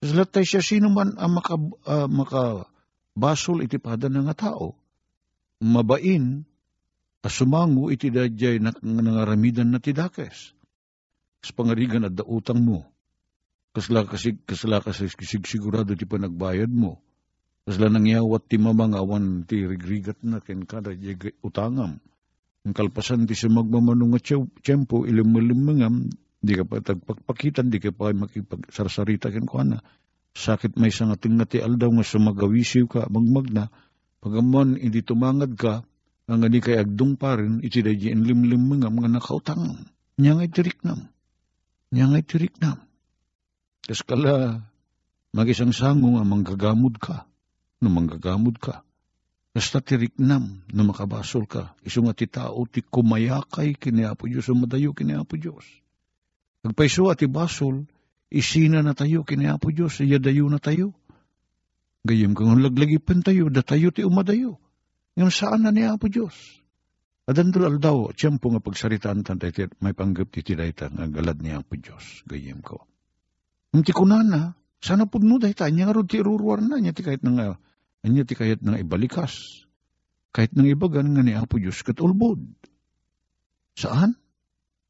Latay 0.00 0.48
siya 0.48 0.64
sino 0.64 0.88
man 0.88 1.20
ang 1.20 1.36
maka, 1.36 1.60
uh, 1.60 2.08
makabasol 2.08 3.60
iti 3.60 3.76
pada 3.76 4.08
nga 4.08 4.32
tao. 4.32 4.72
Mabain, 5.60 6.48
asumango 7.24 7.88
iti 7.88 8.12
dadyay 8.12 8.60
na, 8.60 8.76
nangaramidan 8.84 9.72
na 9.72 9.80
tidakes. 9.80 10.52
Kas 11.40 11.52
pangarigan 11.56 12.04
at 12.04 12.14
dautang 12.14 12.60
mo. 12.60 12.84
Kasla 13.74 14.06
kasi 14.06 14.38
kasla 14.44 14.84
kasi 14.84 15.10
sigurado 15.48 15.96
ti 15.96 16.04
panagbayad 16.04 16.70
mo. 16.70 17.00
Kasla 17.64 17.88
nangyawat 17.88 18.46
ti 18.46 18.60
mamangawan 18.60 19.48
ti 19.48 19.64
rigrigat 19.64 20.20
na 20.20 20.38
ken 20.44 20.68
kada 20.68 20.92
utangam. 21.40 21.98
Ang 22.64 22.72
kalpasan 22.76 23.24
ti 23.24 23.34
sa 23.36 23.48
magmamanong 23.48 24.16
nga 24.16 24.40
tiyempo 24.60 25.04
ilim-ilimangam 25.04 26.12
di 26.44 26.52
ka 26.52 26.64
pa 26.68 26.80
tagpakpakitan, 26.84 27.72
di 27.72 27.80
ka 27.80 27.92
pa 27.92 28.12
makipagsarsarita 28.12 29.32
ken 29.32 29.48
ko 29.48 29.64
na. 29.64 29.80
Sakit 30.36 30.76
may 30.76 30.92
isang 30.92 31.08
ating 31.08 31.40
nga 31.40 31.48
ti 31.48 31.58
aldaw 31.64 31.88
nga 31.88 32.04
sumagawisiw 32.04 32.84
ka, 32.84 33.08
magmagna, 33.08 33.72
pagaman 34.20 34.76
hindi 34.76 35.00
tumangad 35.00 35.56
ka, 35.56 35.84
ang 36.24 36.40
nga 36.40 36.48
di 36.48 36.60
kay 36.64 36.80
agdong 36.80 37.20
pa 37.20 37.36
rin, 37.36 37.60
iti 37.60 37.84
da 37.84 37.92
di 37.92 38.08
limlim 38.08 38.64
mga 38.64 38.88
mga 38.88 39.20
nakautang. 39.20 39.84
Nya 40.16 40.32
ngay 40.32 40.48
tiriknam. 40.48 41.12
Nya 41.92 42.08
ngay 42.08 42.24
tiriknam. 42.24 42.80
Kas 43.84 44.00
kala, 44.00 44.64
magisang 45.36 45.76
sango 45.76 46.16
nga 46.16 46.24
manggagamod 46.24 46.96
ka, 46.96 47.28
no 47.84 47.92
manggagamod 47.92 48.56
ka. 48.56 48.80
Kasta 49.52 49.84
tiriknam 49.84 50.64
na 50.72 50.82
makabasol 50.82 51.44
ka, 51.44 51.76
iso 51.84 52.00
nga 52.00 52.16
ti 52.16 52.24
tao 52.26 52.64
ti 52.64 52.80
kumayakay 52.80 53.76
kiniapo 53.76 54.24
Diyos, 54.24 54.48
umadayo 54.48 54.96
kiniapo 54.96 55.36
Diyos. 55.36 55.68
Agpaiso 56.64 57.12
at 57.12 57.20
ibasol, 57.20 57.84
isina 58.32 58.80
na 58.80 58.96
tayo, 58.96 59.28
kinayapo 59.28 59.68
Diyos, 59.68 60.00
iya 60.00 60.16
dayo 60.16 60.48
na 60.48 60.56
tayo. 60.56 60.96
Gayem 62.08 62.32
kung 62.32 62.56
laglagipan 62.56 63.20
tayo, 63.20 63.52
da 63.52 63.60
tayo 63.60 63.92
ti 63.92 64.00
umadayo. 64.00 64.56
Ngayon 65.14 65.30
saan 65.30 65.62
na 65.62 65.70
niya 65.70 65.94
po 65.94 66.10
Diyos? 66.10 66.34
Adandol 67.24 67.70
aldaw, 67.70 68.12
tiyempo 68.12 68.52
nga 68.52 68.60
pagsaritaan 68.60 69.24
tan 69.24 69.40
tayo, 69.40 69.72
may 69.80 69.96
panggap 69.96 70.28
ti 70.28 70.44
tidayta 70.44 70.92
nga 70.92 71.08
galad 71.08 71.40
niya 71.40 71.64
po 71.64 71.78
Diyos. 71.78 72.20
Gayem 72.28 72.60
ko. 72.60 72.84
Nung 73.72 73.86
ti 73.86 73.96
kunana, 73.96 74.52
sana 74.82 75.08
po 75.08 75.22
no 75.22 75.40
dahi 75.40 75.56
tayo, 75.56 75.72
nga 75.72 76.04
ti 76.04 76.20
iruruar 76.20 76.60
na, 76.60 76.76
niya 76.76 76.92
ti 76.92 77.00
kahit 77.00 77.24
nga, 77.24 77.56
niya 78.04 78.24
ti 78.28 78.34
kahit 78.36 78.60
nga 78.60 78.76
ibalikas. 78.76 79.64
Kahit 80.34 80.52
nang 80.52 80.68
ibagan 80.68 81.14
nga 81.14 81.22
niya 81.24 81.46
po 81.48 81.56
Diyos, 81.56 81.80
kat 81.80 82.02
ulbod. 82.02 82.42
Saan? 83.78 84.18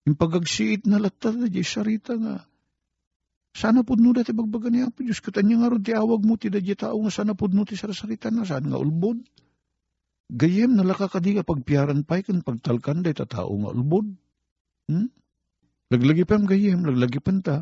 Yung 0.04 0.16
pagagsiit 0.16 0.84
na 0.88 1.00
latta 1.00 1.32
na 1.32 1.48
di 1.48 1.64
sarita 1.64 2.16
nga. 2.16 2.44
Sana 3.54 3.86
pud 3.86 4.02
no 4.02 4.10
dati 4.10 4.34
bagbaga 4.34 4.68
niya 4.68 4.90
po 4.90 5.06
Diyos. 5.06 5.22
Katanya 5.22 5.62
nga 5.62 5.70
ron 5.70 5.84
ti 5.84 5.94
awag 5.94 6.26
mo 6.26 6.34
ti 6.34 6.50
dadya 6.50 6.74
tao 6.74 6.98
nga 6.98 7.12
sana 7.14 7.32
pud 7.38 7.54
no 7.54 7.62
ti 7.64 7.78
sarasarita 7.78 8.28
na. 8.28 8.42
Saan 8.42 8.68
nga 8.68 8.76
ulbod? 8.76 9.22
Gayem 10.32 10.72
nalaka 10.72 11.12
ka 11.12 11.20
di 11.20 11.36
ka 11.36 11.44
pagpiaran 11.44 12.08
pa 12.08 12.20
kan 12.24 12.40
pagtalkan 12.40 13.04
day 13.04 13.12
ta 13.12 13.28
tao 13.28 13.52
nga 13.52 13.70
ulbod. 13.72 14.08
Hmm? 14.88 15.08
Laglagi 15.92 16.24
pa 16.24 16.40
gayem, 16.40 16.80
laglagi 16.80 17.20
pa 17.20 17.32
ta. 17.44 17.56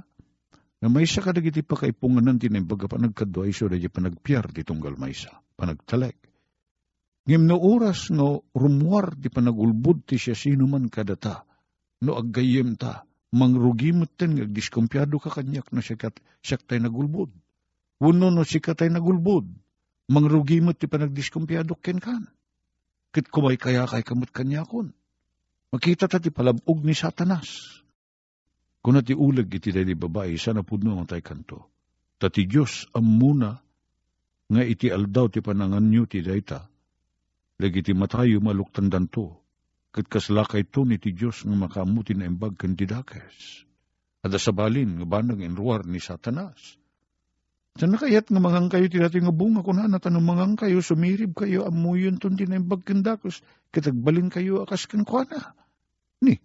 Na 0.82 0.86
may 0.90 1.06
isa 1.06 1.22
kadagiti 1.22 1.62
pa 1.62 1.78
kaipunganan 1.78 2.38
tinay 2.38 2.62
baga 2.62 2.90
pa 2.90 2.98
nagkadwa 2.98 3.46
iso 3.46 3.70
dadya 3.70 3.90
pa 3.90 4.02
di 4.06 4.62
tunggal 4.62 4.94
may 4.98 5.14
isa. 5.14 5.30
Panagtalek. 5.58 6.18
Ngim 7.22 7.46
no 7.46 7.54
oras 7.54 8.10
no 8.10 8.50
rumwar 8.50 9.14
di 9.14 9.30
pa 9.30 9.42
ti 10.06 10.18
siya 10.18 10.34
sino 10.34 10.66
man 10.66 10.90
kadata 10.90 11.46
no 12.02 12.18
aggayem 12.18 12.74
ta, 12.74 13.06
mangrugimot 13.30 14.10
ten, 14.18 14.34
diskumpyado 14.50 15.22
ka 15.22 15.30
kanyak 15.30 15.70
na 15.70 15.80
sikat, 15.80 16.18
siyak 16.42 16.66
tay 16.66 16.82
nagulbod. 16.82 17.30
Uno 18.02 18.26
no 18.34 18.42
sikat 18.42 18.82
tay 18.82 18.90
nagulbod, 18.90 19.46
mangrugimot 20.10 20.76
ti 20.82 20.90
panagdiskumpyado 20.90 21.78
ken 21.78 22.02
kan. 22.02 22.26
Kit 23.12 23.28
kumay 23.28 23.60
kaya 23.60 23.84
kay 23.84 24.00
kamot 24.00 24.32
kanyakon. 24.32 24.96
Makita 25.72 26.08
ta 26.08 26.16
ti 26.16 26.32
palabog 26.32 26.80
ni 26.80 26.96
satanas. 26.96 27.80
Kung 28.82 28.98
ti 29.04 29.14
ulag 29.14 29.46
iti 29.46 29.70
dali 29.70 29.94
babae, 29.94 30.34
sana 30.34 30.66
pudno 30.66 30.98
ang 30.98 31.06
tay 31.06 31.22
kanto. 31.22 31.70
Tati 32.18 32.48
Diyos 32.50 32.90
ang 32.96 33.06
muna 33.06 33.54
nga 34.52 34.62
iti 34.64 34.90
aldaw 34.90 35.30
ti 35.30 35.38
panangan 35.38 35.86
nyo 35.86 36.02
ti 36.08 36.18
dayta. 36.18 36.66
Lagi 37.62 37.80
ti 37.84 37.92
matayo 37.94 38.42
maluktan 38.42 38.90
danto. 38.90 39.38
Kat 39.92 40.08
kaslakay 40.08 40.66
to 40.66 40.82
ni 40.82 40.98
ti 40.98 41.14
Diyos 41.14 41.46
nga 41.46 41.54
makamuti 41.54 42.16
na 42.18 42.26
imbag 42.26 42.58
kan 42.58 42.74
ti 42.74 42.88
dakes. 42.88 43.68
Ada 44.24 44.40
sabalin 44.40 44.98
nga 44.98 45.06
banag 45.06 45.42
inruar 45.44 45.86
ni 45.86 46.02
Satanas. 46.02 46.81
Sa 47.72 47.88
nakayat 47.88 48.28
nga 48.28 48.36
mangang 48.36 48.68
kayo 48.68 48.84
ti 48.84 49.00
dati 49.00 49.16
nga 49.16 49.32
bunga 49.32 49.64
kung 49.64 49.80
na 49.80 49.96
tanong 49.96 50.20
mangang 50.20 50.56
kayo, 50.60 50.84
sumirib 50.84 51.32
kayo, 51.32 51.64
amuyon 51.64 52.20
ton 52.20 52.36
ti 52.36 52.44
na 52.44 52.60
imbag 52.60 52.84
kan 52.84 53.00
dakes. 53.00 53.40
Katagbalin 53.72 54.28
kayo 54.28 54.60
akas 54.68 54.84
kan 54.84 55.08
kuana. 55.08 55.56
Ni, 56.20 56.36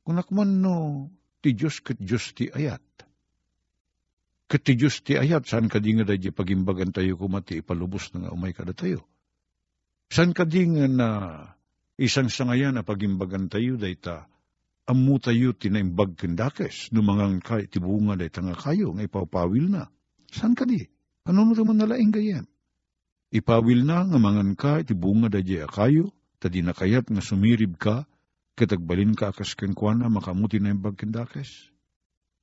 kung 0.00 0.16
nakman 0.16 0.64
no, 0.64 1.12
ti 1.44 1.52
Diyos 1.52 1.84
kat 1.84 2.00
Diyos 2.00 2.32
ti 2.32 2.48
ayat. 2.48 2.80
Kat 4.48 4.64
ti 4.64 4.72
Diyos 4.72 5.04
ti 5.04 5.20
ayat, 5.20 5.44
saan 5.44 5.68
ka 5.68 5.76
di 5.76 5.92
nga 5.92 6.08
da 6.08 6.16
pagimbagan 6.16 6.88
tayo 6.88 7.20
kumati 7.20 7.60
ipalubos 7.60 8.08
na 8.16 8.28
nga 8.28 8.30
umay 8.32 8.56
kada 8.56 8.72
tayo. 8.72 9.04
Saan 10.08 10.32
ka 10.32 10.48
di 10.48 10.72
nga 10.72 10.88
na 10.88 11.08
isang 12.00 12.32
sangayan 12.32 12.80
na 12.80 12.84
pagimbagan 12.84 13.52
tayo 13.52 13.76
dayta, 13.76 14.24
amu 14.88 15.20
tayo 15.20 15.52
tinaimbag 15.52 16.16
kendakes, 16.16 16.88
numangang 16.96 17.44
kay 17.44 17.68
tibunga 17.68 18.16
day 18.16 18.32
nga 18.32 18.56
kayo, 18.56 18.96
nga 18.96 19.04
ipapawil 19.04 19.68
na. 19.68 19.92
Saan 20.32 20.56
ka 20.56 20.64
di? 20.64 20.80
Ano 21.28 21.44
mo 21.44 21.54
nalaing 21.54 22.10
gayem? 22.10 22.44
Ipawil 23.32 23.84
na 23.84 24.04
nga 24.04 24.18
mangan 24.18 24.56
ka, 24.56 24.80
tibunga 24.84 25.28
day 25.28 25.64
kayo, 25.68 26.12
tadi 26.40 26.64
na 26.64 26.72
kayat 26.72 27.08
nga 27.08 27.22
sumirib 27.22 27.76
ka, 27.76 28.08
katagbalin 28.56 29.16
ka 29.16 29.32
akas 29.32 29.54
kenkwana 29.56 30.08
makamuti 30.08 30.60
na 30.60 30.72
imbag 30.72 30.96
kendakes. 30.96 31.72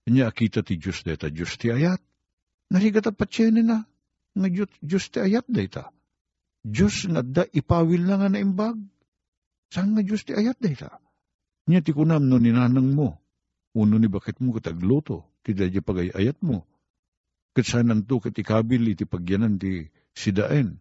Kanya 0.06 0.30
akita 0.30 0.66
ti 0.66 0.78
Diyos 0.82 1.06
deta, 1.06 1.30
Diyos 1.30 1.54
ti 1.58 1.70
ayat. 1.70 2.02
Narigat 2.74 3.10
at 3.10 3.18
patsyenin 3.18 3.70
na, 3.70 3.86
nga 4.34 4.48
Diyos, 4.82 5.06
ti 5.10 5.18
ayat 5.22 5.46
deta. 5.50 5.90
Diyos 6.66 7.10
nga 7.10 7.22
da 7.26 7.44
ipawil 7.50 8.06
na 8.06 8.16
nga 8.22 8.30
na 8.30 8.40
imbag. 8.42 8.78
Saan 9.70 9.94
nga 9.94 10.02
Diyos 10.06 10.26
ti 10.26 10.34
ayat 10.34 10.58
deta? 10.62 11.02
Nya 11.70 11.82
ti 11.86 11.94
kunam 11.94 12.26
no 12.26 12.42
ninanang 12.42 12.94
mo. 12.94 13.22
Uno 13.78 14.02
ni 14.02 14.10
bakit 14.10 14.42
mo 14.42 14.54
katagluto, 14.58 15.30
ti 15.46 15.54
dadya 15.54 15.86
pagay 15.86 16.10
ayat 16.14 16.42
mo. 16.42 16.66
Kat 17.54 17.66
saan 17.66 18.06
to 18.06 18.22
kat 18.22 18.38
ikabil 18.38 18.94
iti 18.94 19.10
pagyanan 19.10 19.58
ti 19.58 19.90
sidaen. 20.14 20.78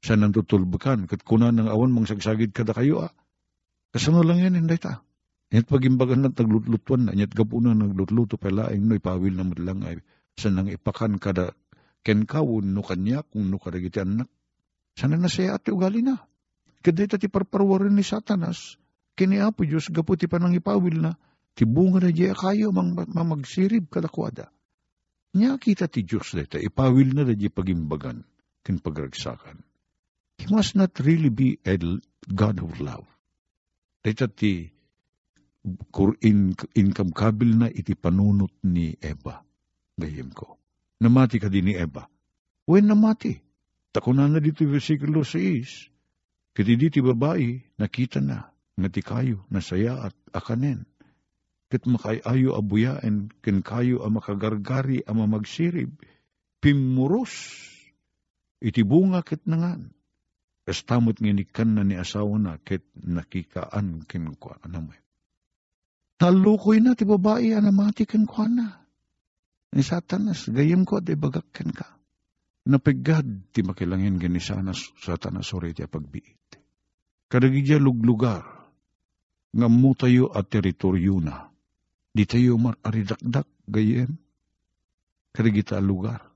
Saan 0.00 0.24
nanto 0.24 0.40
tulbakan, 0.40 1.04
kat 1.04 1.20
kunan 1.28 1.60
ng 1.60 1.68
awan 1.68 1.92
mang 1.92 2.08
sagsagid 2.08 2.56
kada 2.56 2.72
kayo 2.72 3.04
ah. 3.04 3.12
Kasano 3.92 4.24
lang 4.24 4.40
yan, 4.40 4.56
hindi 4.56 4.80
ta. 4.80 5.04
Nyat 5.50 5.66
pagimbagan 5.66 6.24
na 6.24 6.30
taglutlutuan 6.30 7.10
na, 7.10 7.12
nyat 7.12 7.34
gapunan 7.34 7.74
naglutluto 7.74 8.38
palaing 8.38 8.86
no 8.86 8.94
ipawil 8.94 9.34
na 9.34 9.44
madlang 9.44 9.82
ay 9.82 9.98
saan 10.38 10.56
nang 10.56 10.70
ipakan 10.70 11.18
kada 11.18 11.52
ken 12.06 12.22
kawun 12.22 12.70
no 12.70 12.86
kanya 12.86 13.26
kung 13.26 13.50
no 13.50 13.58
kadagiti 13.58 13.98
anak. 13.98 14.30
Sana 14.94 15.18
na 15.18 15.26
siya 15.26 15.58
ati 15.58 15.74
ugali 15.74 16.06
na. 16.06 16.22
Kaday 16.80 17.10
ti 17.18 17.28
parparwarin 17.28 17.92
ni 17.92 18.06
satanas, 18.06 18.78
kini 19.18 19.42
apo 19.42 19.66
Diyos 19.66 19.92
gapu 19.92 20.16
ti 20.16 20.30
panang 20.30 20.54
ipawil 20.56 21.02
na, 21.02 21.12
ti 21.52 21.66
bunga 21.68 22.08
na 22.08 22.14
diya 22.14 22.32
kayo 22.32 22.72
mang 22.72 22.94
mamagsirib 22.94 23.90
kadakwada. 23.90 24.48
Nya 25.30 25.54
kita 25.62 25.86
ti 25.86 26.02
Diyos 26.02 26.34
deta, 26.34 26.58
ipawil 26.58 27.14
na 27.14 27.22
diya 27.22 27.54
pagimbagan, 27.54 28.26
kin 28.66 28.82
pagragsakan. 28.82 29.62
He 30.42 30.50
must 30.50 30.74
not 30.74 30.96
really 30.98 31.30
be 31.30 31.60
a 31.62 31.78
God 32.26 32.58
of 32.58 32.80
love. 32.82 33.06
Deta 34.02 34.26
ti 34.26 34.72
in, 36.24 36.56
income 36.74 37.12
kabil 37.12 37.50
na 37.54 37.68
iti 37.68 37.92
panunot 37.94 38.50
ni 38.64 38.96
Eva. 38.98 39.44
Gayem 40.00 40.32
ko. 40.32 40.56
Namati 41.04 41.36
ka 41.36 41.52
din 41.52 41.68
ni 41.68 41.74
Eva. 41.76 42.08
When 42.64 42.88
namati? 42.88 43.36
Takunan 43.90 44.32
na 44.32 44.40
dito 44.40 44.64
versikulo 44.64 45.26
6. 45.26 46.56
Kiti 46.56 46.74
diti 46.74 46.98
babae, 46.98 47.78
nakita 47.78 48.18
na, 48.18 48.50
nga 48.50 48.88
ti 48.90 49.02
kayo, 49.02 49.46
nasaya 49.50 50.10
at 50.10 50.16
akanen. 50.34 50.86
Kat 51.70 51.86
makayayo 51.86 52.58
abuyaen, 52.58 53.30
ken 53.46 53.62
kayo 53.62 54.02
ang 54.02 54.18
makagargari 54.18 55.06
ang 55.06 55.22
mamagsirib, 55.22 55.94
pimuros, 56.58 57.30
iti 58.58 58.82
bunga 58.82 59.22
ket 59.22 59.46
nangan. 59.46 59.94
Kastamot 60.66 61.22
nginikan 61.22 61.78
na 61.78 61.86
ni 61.86 61.94
asawa 61.94 62.42
na, 62.42 62.58
ket 62.58 62.82
nakikaan 62.98 64.02
ken 64.10 64.34
kwa 64.34 64.58
anamay. 64.66 64.98
Nalukoy 66.20 66.82
na 66.82 66.98
ti 66.98 67.06
babae 67.06 67.54
anamati 67.54 68.02
ken 68.02 68.26
kwa 68.26 68.46
na. 68.50 68.66
Ni 69.70 69.86
satanas, 69.86 70.50
gayem 70.50 70.82
ko 70.82 70.98
at 70.98 71.06
ibagakken 71.06 71.70
ka. 71.70 71.86
Napigad 72.66 73.54
ti 73.54 73.62
makilangin 73.62 74.18
gani 74.18 74.42
sana 74.42 74.74
satanas 74.74 75.54
ori 75.54 75.70
ti 75.70 75.86
pagbiit. 75.86 76.58
Kadagidya 77.30 77.78
luglugar, 77.78 78.42
nga 79.54 79.66
mo 79.70 79.94
tayo 79.94 80.34
at 80.34 80.50
teritoryo 80.50 81.22
na. 81.22 81.49
Di 82.10 82.26
tayo 82.26 82.58
maridakdak 82.58 83.46
gayem. 83.70 84.18
Kadagita 85.30 85.78
lugar. 85.78 86.26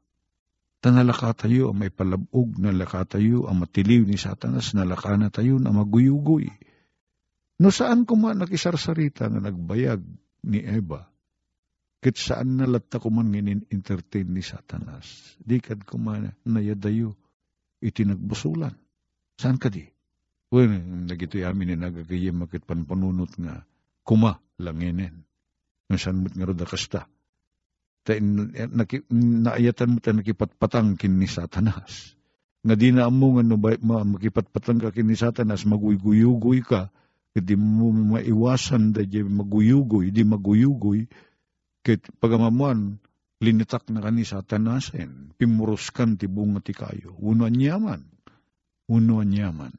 Tanalaka 0.79 1.49
tayo 1.49 1.73
ang 1.73 1.81
may 1.81 1.89
palabog, 1.89 2.61
nalaka 2.61 3.17
tayo 3.17 3.49
ang 3.49 3.65
matiliw 3.65 4.05
ni 4.05 4.21
satanas, 4.21 4.77
nalaka 4.77 5.17
na 5.17 5.33
tayo 5.33 5.57
na 5.57 5.73
maguyugoy. 5.73 6.53
No 7.59 7.73
saan 7.73 8.05
ko 8.05 8.21
nakisarsarita 8.21 9.33
nga 9.33 9.41
nagbayag 9.41 10.03
ni 10.45 10.61
Eva, 10.61 11.09
kit 12.05 12.21
saan 12.21 12.61
nalatta 12.61 13.01
ko 13.01 13.09
man 13.09 13.33
entertain 13.33 14.29
ni 14.29 14.45
Satanas, 14.45 15.39
di 15.41 15.57
kad 15.63 15.81
ko 15.89 15.97
man 15.97 16.37
nayadayo, 16.45 17.17
iti 17.81 18.05
nagbusulan. 18.05 18.77
Saan 19.41 19.57
ka 19.57 19.73
di? 19.73 19.89
Well, 20.53 20.69
nagito 21.09 21.41
yamin 21.41 21.75
ni 21.75 21.77
nagagayim 21.81 22.45
makit 22.45 22.69
panpanunot 22.69 23.33
nga, 23.41 23.65
kuma 24.05 24.37
langinin. 24.61 25.25
Nga 25.89 25.99
saan 26.01 26.25
mo't 26.25 26.35
nga 26.35 26.49
roda 26.49 26.65
kasta. 26.65 27.01
Ta, 28.05 28.13
naki, 28.21 29.09
naayatan 29.13 29.97
mo 29.97 29.99
tayo 30.01 30.21
nakipatpatang 30.21 31.01
kin 31.01 31.17
ni 31.17 31.29
Satanas. 31.29 32.17
Nga 32.65 32.75
di 32.77 32.89
na 32.93 33.09
mo 33.09 33.37
nga 33.37 33.45
no, 33.45 33.57
makipatpatang 33.85 34.81
ka 34.81 34.93
kin 34.93 35.09
ni 35.09 35.17
Satanas, 35.17 35.65
maguyuyugoy 35.69 36.61
ka, 36.65 36.93
di 37.35 37.57
mo 37.59 37.91
maiwasan 37.91 38.95
da 38.95 39.03
di 39.03 39.25
maguyugoy, 39.25 40.15
di 40.15 40.23
maguyugoy, 40.23 41.09
kit 41.83 42.07
pagamamuan, 42.23 43.03
linitak 43.43 43.91
na 43.91 44.01
kani 44.01 44.23
satanasen, 44.23 45.35
pimuruskan 45.37 46.17
ti 46.17 46.31
bunga 46.31 46.63
ti 46.63 46.73
kayo, 46.73 47.13
uno 47.19 47.45
anyaman, 47.45 48.07
uno 48.89 49.21
anyaman, 49.21 49.75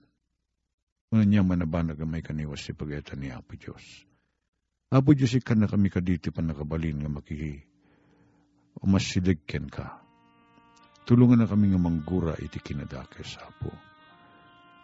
uno 1.10 1.20
anyaman 1.24 1.64
na 1.64 1.68
ba 1.70 1.82
nagamay 1.82 2.20
kaniwas 2.20 2.62
si 2.62 2.76
pagayatan 2.76 3.24
ni 3.24 3.32
Apo 3.32 3.56
Diyos. 3.56 3.82
Apo 4.94 5.18
Diyos 5.18 5.34
ikan 5.42 5.66
na 5.66 5.68
kami 5.68 5.90
kaditi 5.90 6.30
pa 6.30 6.46
nakabalin 6.46 7.02
nga 7.02 7.10
maki 7.10 7.58
umasiligken 8.86 9.66
ka. 9.66 9.98
Tulungan 11.10 11.42
na 11.42 11.50
kami 11.50 11.74
nga 11.74 11.82
manggura 11.82 12.34
iti 12.38 12.62
kinadakes, 12.62 13.42
Apo. 13.42 13.74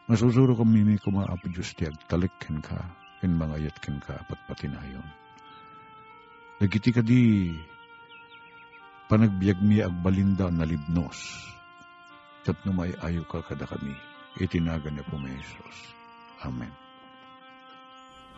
Masusuro 0.09 0.57
kami 0.57 0.85
ni 0.85 0.95
kumaapo 0.97 1.45
Diyos 1.53 1.77
ti 1.77 1.85
agtalikken 1.85 2.65
ka, 2.65 2.77
ken 3.21 3.37
mga 3.37 3.69
yatken 3.69 4.01
ka, 4.01 4.25
patpatinayon. 4.25 5.05
Nagiti 6.61 6.89
ka 6.93 7.01
di 7.05 7.53
panagbiag 9.05 9.61
mi 9.61 9.81
agbalinda 9.81 10.49
na 10.49 10.65
libnos. 10.65 11.17
Tapno 12.41 12.73
may 12.73 12.93
ayo 13.05 13.21
ka 13.29 13.45
kada 13.45 13.69
kami. 13.69 13.93
Itinaga 14.41 14.89
ni 14.89 15.01
po 15.05 15.17
may 15.21 15.37
Jesus. 15.37 15.77
Amen. 16.41 16.80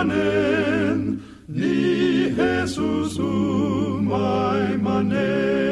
umay 0.00 0.08
manen, 0.08 1.20
ni 1.48 2.32
Jesus 2.34 3.18
umay 3.18 4.76
manen. 4.78 5.69